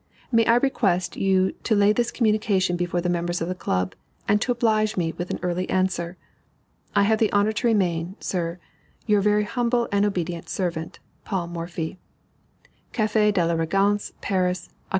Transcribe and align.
May 0.31 0.47
I 0.47 0.55
request 0.55 1.15
you 1.15 1.51
to 1.61 1.75
lay 1.75 1.93
this 1.93 2.09
communication 2.09 2.75
before 2.75 3.01
the 3.01 3.07
members 3.09 3.39
of 3.39 3.47
the 3.47 3.53
Club, 3.53 3.93
and 4.27 4.41
to 4.41 4.51
oblige 4.51 4.97
me 4.97 5.13
with 5.15 5.29
an 5.29 5.37
early 5.43 5.69
answer? 5.69 6.17
I 6.95 7.03
have 7.03 7.19
the 7.19 7.31
honor 7.31 7.51
to 7.51 7.67
remain, 7.67 8.15
Sir, 8.19 8.57
Your 9.05 9.21
very 9.21 9.43
humble 9.43 9.87
and 9.91 10.03
obed't 10.03 10.49
serv't, 10.49 10.97
PAUL 11.23 11.45
MORPHY. 11.45 11.99
CAFE 12.93 13.13
DE 13.31 13.45
LA 13.45 13.53
REGENCE, 13.53 14.13
PARIS, 14.21 14.69
_Oct. 14.69 14.73